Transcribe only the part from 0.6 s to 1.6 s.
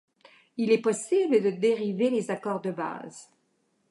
est possible de